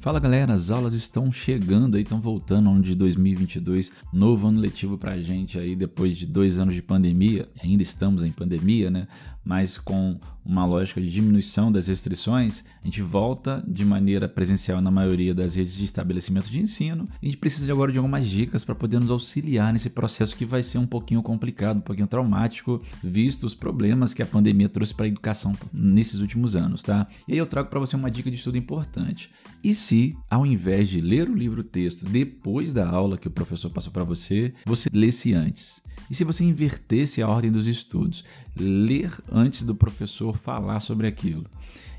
Fala 0.00 0.20
galera, 0.20 0.54
as 0.54 0.70
aulas 0.70 0.94
estão 0.94 1.30
chegando 1.32 1.96
aí, 1.96 2.04
estão 2.04 2.20
voltando 2.20 2.70
ano 2.70 2.80
de 2.80 2.94
2022, 2.94 3.90
novo 4.12 4.46
ano 4.46 4.60
letivo 4.60 4.96
pra 4.96 5.20
gente 5.20 5.58
aí 5.58 5.74
depois 5.74 6.16
de 6.16 6.24
dois 6.24 6.56
anos 6.56 6.76
de 6.76 6.80
pandemia, 6.80 7.48
ainda 7.60 7.82
estamos 7.82 8.22
em 8.22 8.30
pandemia, 8.30 8.92
né? 8.92 9.08
Mas 9.48 9.78
com 9.78 10.20
uma 10.44 10.66
lógica 10.66 11.00
de 11.00 11.10
diminuição 11.10 11.72
das 11.72 11.88
restrições, 11.88 12.62
a 12.82 12.84
gente 12.84 13.00
volta 13.00 13.64
de 13.66 13.82
maneira 13.82 14.28
presencial 14.28 14.78
na 14.82 14.90
maioria 14.90 15.34
das 15.34 15.54
redes 15.54 15.72
de 15.72 15.86
estabelecimento 15.86 16.50
de 16.50 16.60
ensino. 16.60 17.08
A 17.22 17.24
gente 17.24 17.38
precisa 17.38 17.72
agora 17.72 17.90
de 17.90 17.96
algumas 17.96 18.26
dicas 18.26 18.62
para 18.62 18.74
poder 18.74 19.00
nos 19.00 19.10
auxiliar 19.10 19.72
nesse 19.72 19.88
processo 19.88 20.36
que 20.36 20.44
vai 20.44 20.62
ser 20.62 20.76
um 20.76 20.86
pouquinho 20.86 21.22
complicado, 21.22 21.78
um 21.78 21.80
pouquinho 21.80 22.06
traumático, 22.06 22.82
visto 23.02 23.44
os 23.44 23.54
problemas 23.54 24.12
que 24.12 24.22
a 24.22 24.26
pandemia 24.26 24.68
trouxe 24.68 24.94
para 24.94 25.06
a 25.06 25.08
educação 25.08 25.54
nesses 25.72 26.20
últimos 26.20 26.54
anos, 26.54 26.82
tá? 26.82 27.06
E 27.26 27.32
aí 27.32 27.38
eu 27.38 27.46
trago 27.46 27.70
para 27.70 27.80
você 27.80 27.96
uma 27.96 28.10
dica 28.10 28.30
de 28.30 28.36
estudo 28.36 28.58
importante. 28.58 29.30
E 29.64 29.74
se, 29.74 30.14
ao 30.28 30.44
invés 30.44 30.90
de 30.90 31.00
ler 31.00 31.26
o 31.30 31.34
livro 31.34 31.64
texto 31.64 32.04
depois 32.04 32.74
da 32.74 32.86
aula 32.86 33.16
que 33.16 33.28
o 33.28 33.30
professor 33.30 33.70
passou 33.70 33.94
para 33.94 34.04
você, 34.04 34.52
você 34.66 34.90
lesse 34.92 35.32
antes? 35.32 35.82
E 36.10 36.14
se 36.14 36.24
você 36.24 36.44
invertesse 36.44 37.20
a 37.20 37.28
ordem 37.28 37.52
dos 37.52 37.66
estudos, 37.66 38.24
ler 38.56 39.12
antes 39.30 39.62
do 39.62 39.74
professor 39.74 40.36
falar 40.36 40.80
sobre 40.80 41.06
aquilo? 41.06 41.44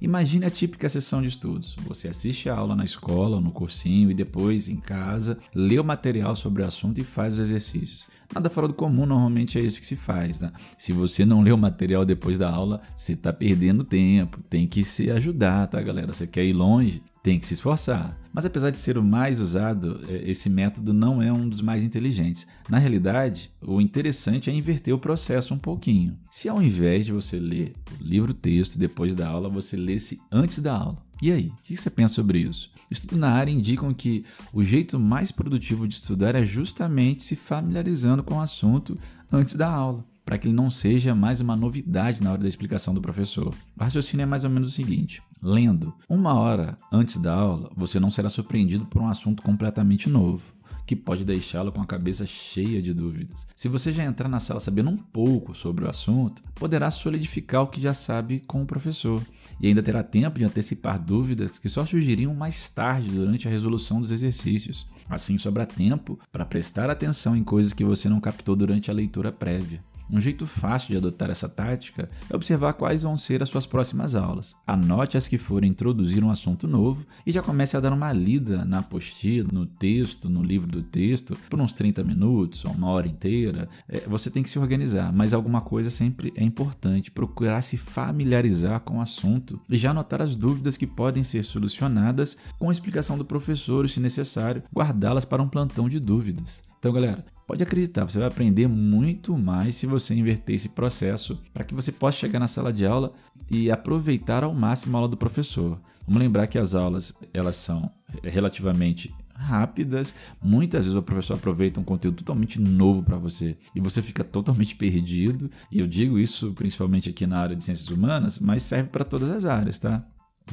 Imagine 0.00 0.44
a 0.44 0.50
típica 0.50 0.88
sessão 0.88 1.22
de 1.22 1.28
estudos. 1.28 1.74
Você 1.86 2.08
assiste 2.08 2.48
a 2.48 2.56
aula 2.56 2.76
na 2.76 2.84
escola, 2.84 3.40
no 3.40 3.50
cursinho 3.50 4.10
e 4.10 4.14
depois, 4.14 4.68
em 4.68 4.76
casa, 4.76 5.38
lê 5.54 5.78
o 5.78 5.84
material 5.84 6.36
sobre 6.36 6.62
o 6.62 6.66
assunto 6.66 7.00
e 7.00 7.04
faz 7.04 7.34
os 7.34 7.40
exercícios. 7.40 8.06
Nada 8.34 8.50
fora 8.50 8.68
do 8.68 8.74
comum, 8.74 9.06
normalmente 9.06 9.58
é 9.58 9.62
isso 9.62 9.80
que 9.80 9.86
se 9.86 9.96
faz. 9.96 10.38
Tá? 10.38 10.52
Se 10.76 10.92
você 10.92 11.24
não 11.24 11.40
lê 11.42 11.52
o 11.52 11.58
material 11.58 12.04
depois 12.04 12.38
da 12.38 12.50
aula, 12.50 12.82
você 12.94 13.12
está 13.12 13.32
perdendo 13.32 13.84
tempo. 13.84 14.40
Tem 14.50 14.66
que 14.66 14.84
se 14.84 15.10
ajudar, 15.10 15.66
tá, 15.68 15.80
galera? 15.80 16.12
Você 16.12 16.26
quer 16.26 16.44
ir 16.44 16.52
longe? 16.52 17.02
Tem 17.26 17.40
que 17.40 17.46
se 17.46 17.54
esforçar. 17.54 18.16
Mas 18.32 18.46
apesar 18.46 18.70
de 18.70 18.78
ser 18.78 18.96
o 18.96 19.02
mais 19.02 19.40
usado, 19.40 20.00
é, 20.08 20.30
esse 20.30 20.48
método 20.48 20.94
não 20.94 21.20
é 21.20 21.32
um 21.32 21.48
dos 21.48 21.60
mais 21.60 21.82
inteligentes. 21.82 22.46
Na 22.68 22.78
realidade, 22.78 23.50
o 23.60 23.80
interessante 23.80 24.48
é 24.48 24.54
inverter 24.54 24.94
o 24.94 24.98
processo 24.98 25.52
um 25.52 25.58
pouquinho. 25.58 26.16
Se 26.30 26.48
ao 26.48 26.62
invés 26.62 27.04
de 27.04 27.12
você 27.12 27.36
ler 27.40 27.72
o 28.00 28.04
livro-texto 28.04 28.78
depois 28.78 29.12
da 29.12 29.28
aula, 29.28 29.48
você 29.48 29.76
lesse 29.76 30.20
antes 30.30 30.60
da 30.60 30.72
aula. 30.72 30.98
E 31.20 31.32
aí, 31.32 31.48
o 31.48 31.62
que 31.64 31.76
você 31.76 31.90
pensa 31.90 32.14
sobre 32.14 32.38
isso? 32.38 32.70
Estudos 32.88 33.18
na 33.18 33.32
área 33.32 33.50
indicam 33.50 33.92
que 33.92 34.24
o 34.52 34.62
jeito 34.62 34.96
mais 34.96 35.32
produtivo 35.32 35.88
de 35.88 35.94
estudar 35.96 36.36
é 36.36 36.44
justamente 36.44 37.24
se 37.24 37.34
familiarizando 37.34 38.22
com 38.22 38.36
o 38.36 38.40
assunto 38.40 38.96
antes 39.32 39.56
da 39.56 39.68
aula 39.68 40.04
para 40.26 40.36
que 40.36 40.48
ele 40.48 40.54
não 40.54 40.68
seja 40.68 41.14
mais 41.14 41.40
uma 41.40 41.54
novidade 41.54 42.22
na 42.22 42.32
hora 42.32 42.42
da 42.42 42.48
explicação 42.48 42.92
do 42.92 43.00
professor. 43.00 43.54
O 43.78 43.82
raciocínio 43.82 44.24
é 44.24 44.26
mais 44.26 44.42
ou 44.42 44.50
menos 44.50 44.68
o 44.68 44.72
seguinte: 44.72 45.22
lendo 45.40 45.94
uma 46.08 46.34
hora 46.34 46.76
antes 46.92 47.16
da 47.16 47.32
aula, 47.32 47.70
você 47.76 48.00
não 48.00 48.10
será 48.10 48.28
surpreendido 48.28 48.84
por 48.84 49.00
um 49.00 49.08
assunto 49.08 49.42
completamente 49.42 50.10
novo 50.10 50.56
que 50.86 50.94
pode 50.94 51.24
deixá-lo 51.24 51.72
com 51.72 51.82
a 51.82 51.86
cabeça 51.86 52.24
cheia 52.26 52.80
de 52.80 52.94
dúvidas. 52.94 53.46
Se 53.56 53.68
você 53.68 53.92
já 53.92 54.04
entrar 54.04 54.28
na 54.28 54.38
sala 54.38 54.60
sabendo 54.60 54.88
um 54.88 54.96
pouco 54.96 55.52
sobre 55.52 55.84
o 55.84 55.90
assunto, 55.90 56.42
poderá 56.54 56.92
solidificar 56.92 57.62
o 57.62 57.66
que 57.66 57.80
já 57.80 57.92
sabe 57.92 58.40
com 58.46 58.62
o 58.62 58.66
professor 58.66 59.20
e 59.60 59.66
ainda 59.66 59.82
terá 59.82 60.02
tempo 60.02 60.38
de 60.38 60.44
antecipar 60.44 61.02
dúvidas 61.02 61.58
que 61.58 61.68
só 61.68 61.84
surgiriam 61.84 62.32
mais 62.34 62.70
tarde 62.70 63.10
durante 63.10 63.48
a 63.48 63.50
resolução 63.50 64.00
dos 64.00 64.12
exercícios. 64.12 64.86
Assim 65.08 65.38
sobra 65.38 65.66
tempo 65.66 66.18
para 66.30 66.46
prestar 66.46 66.88
atenção 66.88 67.36
em 67.36 67.42
coisas 67.42 67.72
que 67.72 67.84
você 67.84 68.08
não 68.08 68.20
captou 68.20 68.54
durante 68.54 68.88
a 68.88 68.94
leitura 68.94 69.32
prévia. 69.32 69.82
Um 70.10 70.20
jeito 70.20 70.46
fácil 70.46 70.90
de 70.90 70.96
adotar 70.96 71.30
essa 71.30 71.48
tática 71.48 72.08
é 72.30 72.36
observar 72.36 72.74
quais 72.74 73.02
vão 73.02 73.16
ser 73.16 73.42
as 73.42 73.48
suas 73.48 73.66
próximas 73.66 74.14
aulas. 74.14 74.54
Anote 74.66 75.16
as 75.16 75.26
que 75.26 75.38
forem 75.38 75.70
introduzir 75.70 76.22
um 76.22 76.30
assunto 76.30 76.68
novo 76.68 77.06
e 77.26 77.32
já 77.32 77.42
comece 77.42 77.76
a 77.76 77.80
dar 77.80 77.92
uma 77.92 78.12
lida 78.12 78.64
na 78.64 78.78
apostila, 78.78 79.48
no 79.52 79.66
texto, 79.66 80.28
no 80.28 80.42
livro 80.42 80.68
do 80.68 80.82
texto, 80.82 81.36
por 81.50 81.60
uns 81.60 81.74
30 81.74 82.04
minutos 82.04 82.64
ou 82.64 82.70
uma 82.70 82.88
hora 82.88 83.08
inteira. 83.08 83.68
É, 83.88 84.00
você 84.00 84.30
tem 84.30 84.42
que 84.42 84.50
se 84.50 84.58
organizar, 84.58 85.12
mas 85.12 85.34
alguma 85.34 85.60
coisa 85.60 85.90
sempre 85.90 86.32
é 86.36 86.44
importante: 86.44 87.10
procurar 87.10 87.62
se 87.62 87.76
familiarizar 87.76 88.80
com 88.80 88.98
o 88.98 89.00
assunto 89.00 89.60
e 89.68 89.76
já 89.76 89.90
anotar 89.90 90.22
as 90.22 90.36
dúvidas 90.36 90.76
que 90.76 90.86
podem 90.86 91.24
ser 91.24 91.42
solucionadas 91.42 92.36
com 92.58 92.68
a 92.68 92.72
explicação 92.72 93.18
do 93.18 93.24
professor 93.24 93.84
e, 93.84 93.88
se 93.88 94.00
necessário, 94.00 94.62
guardá-las 94.72 95.24
para 95.24 95.42
um 95.42 95.48
plantão 95.48 95.88
de 95.88 95.98
dúvidas. 95.98 96.62
Então, 96.78 96.92
galera, 96.92 97.24
Pode 97.46 97.62
acreditar, 97.62 98.04
você 98.04 98.18
vai 98.18 98.26
aprender 98.26 98.66
muito 98.66 99.38
mais 99.38 99.76
se 99.76 99.86
você 99.86 100.14
inverter 100.14 100.56
esse 100.56 100.70
processo 100.70 101.40
para 101.54 101.62
que 101.62 101.74
você 101.74 101.92
possa 101.92 102.18
chegar 102.18 102.40
na 102.40 102.48
sala 102.48 102.72
de 102.72 102.84
aula 102.84 103.12
e 103.48 103.70
aproveitar 103.70 104.42
ao 104.42 104.52
máximo 104.52 104.96
a 104.96 105.00
aula 105.00 105.08
do 105.08 105.16
professor. 105.16 105.80
Vamos 106.04 106.20
lembrar 106.20 106.48
que 106.48 106.58
as 106.58 106.74
aulas 106.74 107.16
elas 107.32 107.54
são 107.54 107.88
relativamente 108.24 109.14
rápidas. 109.32 110.12
Muitas 110.42 110.84
vezes 110.86 110.98
o 110.98 111.02
professor 111.02 111.34
aproveita 111.34 111.78
um 111.78 111.84
conteúdo 111.84 112.16
totalmente 112.16 112.60
novo 112.60 113.02
para 113.04 113.16
você 113.16 113.56
e 113.74 113.80
você 113.80 114.02
fica 114.02 114.24
totalmente 114.24 114.74
perdido. 114.74 115.48
E 115.70 115.78
eu 115.78 115.86
digo 115.86 116.18
isso 116.18 116.52
principalmente 116.52 117.10
aqui 117.10 117.28
na 117.28 117.38
área 117.38 117.54
de 117.54 117.62
ciências 117.62 117.88
humanas, 117.88 118.40
mas 118.40 118.62
serve 118.62 118.88
para 118.88 119.04
todas 119.04 119.30
as 119.30 119.44
áreas, 119.44 119.78
tá? 119.78 120.04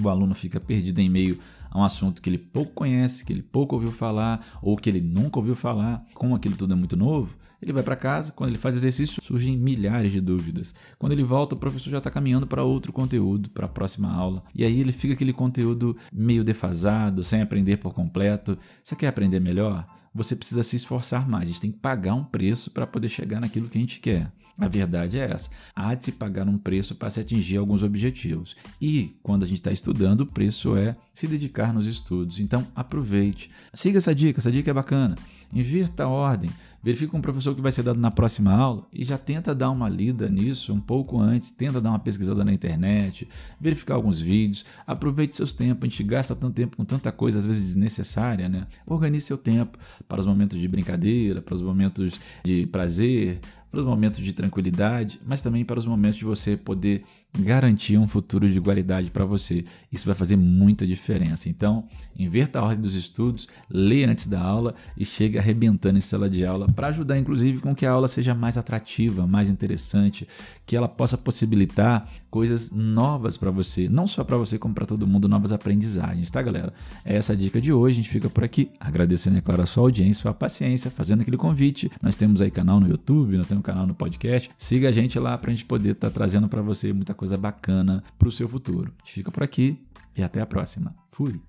O 0.02 0.10
aluno 0.10 0.34
fica 0.34 0.60
perdido 0.60 1.00
em 1.00 1.10
meio 1.10 1.40
a 1.70 1.80
um 1.80 1.84
assunto 1.84 2.22
que 2.22 2.30
ele 2.30 2.38
pouco 2.38 2.74
conhece, 2.74 3.26
que 3.26 3.34
ele 3.34 3.42
pouco 3.42 3.76
ouviu 3.76 3.92
falar 3.92 4.46
ou 4.62 4.78
que 4.78 4.90
ele 4.90 5.02
nunca 5.02 5.40
ouviu 5.40 5.56
falar, 5.56 6.06
como 6.14 6.36
aquilo 6.36 6.56
tudo 6.56 6.74
é 6.74 6.76
muito 6.76 6.96
novo, 6.96 7.36
ele 7.64 7.72
vai 7.72 7.82
para 7.82 7.96
casa, 7.96 8.32
quando 8.32 8.50
ele 8.50 8.58
faz 8.58 8.76
exercício, 8.76 9.24
surgem 9.24 9.58
milhares 9.58 10.12
de 10.12 10.20
dúvidas. 10.20 10.76
Quando 11.00 11.14
ele 11.14 11.24
volta, 11.24 11.56
o 11.56 11.58
professor 11.58 11.90
já 11.90 12.00
está 12.00 12.12
caminhando 12.12 12.46
para 12.46 12.62
outro 12.64 12.92
conteúdo, 12.92 13.50
para 13.50 13.66
a 13.66 13.70
próxima 13.70 14.12
aula. 14.12 14.44
E 14.54 14.66
aí 14.66 14.82
ele 14.82 14.92
fica 14.92 15.14
aquele 15.14 15.32
conteúdo 15.32 15.96
meio 16.12 16.44
defasado, 16.44 17.24
sem 17.24 17.42
aprender 17.42 17.78
por 17.78 17.94
completo. 17.94 18.58
Você 18.84 18.96
quer 18.96 19.08
aprender 19.08 19.40
melhor? 19.40 19.88
Você 20.14 20.36
precisa 20.36 20.64
se 20.64 20.76
esforçar 20.76 21.28
mais. 21.28 21.44
A 21.44 21.48
gente 21.48 21.62
tem 21.62 21.72
que 21.72 21.80
pagar 21.80 22.14
um 22.14 22.24
preço 22.24 22.70
para 22.72 22.86
poder 22.86 23.10
chegar 23.10 23.40
naquilo 23.40 23.68
que 23.68 23.78
a 23.78 23.82
gente 23.82 24.00
quer. 24.00 24.32
A 24.58 24.68
verdade 24.68 25.18
é 25.18 25.32
essa. 25.32 25.50
Há 25.76 25.96
de 25.96 26.06
se 26.06 26.12
pagar 26.12 26.48
um 26.48 26.58
preço 26.58 26.94
para 26.96 27.10
se 27.10 27.20
atingir 27.20 27.58
alguns 27.58 27.82
objetivos. 27.82 28.56
E 28.80 29.18
quando 29.24 29.44
a 29.44 29.48
gente 29.48 29.58
está 29.58 29.72
estudando, 29.72 30.22
o 30.22 30.28
preço 30.28 30.78
é 30.78 30.96
se 31.14 31.28
dedicar 31.28 31.74
nos 31.74 31.88
estudos. 31.88 32.40
Então 32.40 32.68
aproveite. 32.76 33.50
Siga 33.74 33.98
essa 33.98 34.14
dica, 34.14 34.40
essa 34.40 34.52
dica 34.52 34.70
é 34.70 34.74
bacana. 34.74 35.16
Invirta 35.52 36.04
a 36.04 36.08
ordem. 36.08 36.52
Verifique 36.84 37.12
com 37.12 37.20
o 37.20 37.22
professor 37.22 37.56
que 37.56 37.62
vai 37.62 37.72
ser 37.72 37.82
dado 37.82 37.98
na 37.98 38.12
próxima 38.12 38.52
aula 38.52 38.86
e 38.92 39.06
já 39.06 39.18
tenta 39.18 39.56
dar 39.56 39.72
uma 39.72 39.88
lida 39.88 40.28
nisso 40.28 40.74
um 40.74 40.82
pouco 40.82 41.18
antes, 41.18 41.50
tenta 41.50 41.80
dar 41.80 41.92
uma 41.92 42.00
pesquisada 42.00 42.44
na 42.44 42.52
internet, 42.52 43.26
verificar 43.58 43.96
alguns 43.96 44.20
vídeos, 44.20 44.66
aproveite 44.86 45.38
seus 45.38 45.54
tempos, 45.54 45.88
a 45.88 45.90
gente 45.90 46.04
gasta 46.04 46.36
tanto 46.36 46.54
tempo 46.54 46.76
com 46.76 46.84
tanta 46.84 47.10
coisa, 47.10 47.38
às 47.38 47.46
vezes 47.46 47.68
desnecessária, 47.68 48.50
né? 48.50 48.68
Organize 48.86 49.26
seu 49.26 49.38
tempo 49.38 49.78
para 50.10 50.20
os 50.20 50.26
momentos 50.26 50.60
de 50.60 50.68
brincadeira, 50.68 51.42
para 51.42 51.56
os 51.56 51.62
momentos 51.62 52.20
de 52.44 52.66
prazer, 52.68 53.40
para 53.72 53.80
os 53.80 53.86
momentos 53.86 54.20
de 54.20 54.34
tranquilidade, 54.34 55.22
mas 55.26 55.42
também 55.42 55.64
para 55.64 55.80
os 55.80 55.86
momentos 55.86 56.18
de 56.18 56.26
você 56.26 56.58
poder 56.58 57.06
garantir 57.38 57.98
um 57.98 58.08
futuro 58.08 58.48
de 58.48 58.62
qualidade 58.62 59.10
para 59.10 59.26
você. 59.26 59.66
Isso 59.92 60.06
vai 60.06 60.14
fazer 60.14 60.36
muita 60.36 60.86
diferença. 60.86 61.50
Então, 61.50 61.86
inverta 62.18 62.60
a 62.60 62.64
ordem 62.64 62.82
dos 62.82 62.96
estudos, 62.96 63.48
lê 63.70 64.04
antes 64.04 64.28
da 64.28 64.40
aula 64.40 64.76
e 64.96 65.04
chegue 65.04 65.38
arrebentando 65.38 65.98
em 65.98 66.02
sala 66.02 66.30
de 66.30 66.46
aula 66.46 66.68
para 66.68 66.88
ajudar, 66.88 67.18
inclusive, 67.18 67.60
com 67.60 67.74
que 67.74 67.86
a 67.86 67.92
aula 67.92 68.08
seja 68.08 68.36
mais 68.36 68.58
atrativa, 68.58 69.26
mais 69.26 69.50
interessante, 69.50 70.28
que 70.66 70.76
ela 70.76 70.88
possa 70.88 71.18
possibilitar 71.18 72.08
coisas 72.30 72.72
novas 72.72 73.38
para 73.38 73.52
você, 73.52 73.90
não 73.90 74.08
só 74.08 74.24
para 74.24 74.38
você, 74.38 74.58
como 74.58 74.74
para 74.74 74.86
todo 74.86 75.08
mundo, 75.08 75.28
novas 75.28 75.52
aprendizagens, 75.52 76.30
tá, 76.30 76.42
galera? 76.42 76.74
É 77.04 77.16
essa 77.16 77.34
a 77.34 77.36
dica 77.36 77.60
de 77.60 77.74
hoje. 77.74 77.94
A 77.94 78.04
gente 78.04 78.10
fica 78.10 78.30
por 78.30 78.44
aqui, 78.44 78.70
agradecendo, 78.80 79.38
é 79.38 79.42
claro, 79.42 79.62
a 79.62 79.66
sua 79.66 79.84
audiência, 79.84 80.22
sua 80.22 80.34
paciência, 80.34 80.90
fazendo 80.90 81.22
aquele 81.22 81.38
convite. 81.38 81.92
Nós 82.02 82.16
temos 82.16 82.42
aí 82.42 82.52
canal 82.52 82.80
no 82.80 82.88
YouTube, 82.88 83.38
nós 83.38 83.48
temos 83.48 83.64
canal 83.64 83.86
no 83.86 83.94
podcast. 83.94 84.50
Siga 84.58 84.90
a 84.90 84.92
gente 84.92 85.18
lá 85.20 85.38
para 85.38 85.52
a 85.52 85.54
gente 85.54 85.66
poder 85.66 85.92
estar 85.92 86.10
tá 86.10 86.14
trazendo 86.14 86.48
para 86.48 86.62
você 86.62 86.94
muita 86.94 87.14
coisa 87.14 87.23
bacana 87.38 88.04
para 88.18 88.28
o 88.28 88.32
seu 88.32 88.48
futuro. 88.48 88.94
Fica 89.06 89.32
por 89.32 89.44
aqui 89.44 89.86
e 90.16 90.24
até 90.24 90.42
a 90.42 90.46
próxima. 90.46 90.96
Fui! 91.12 91.40